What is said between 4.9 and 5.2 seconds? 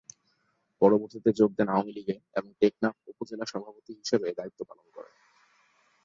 করেন।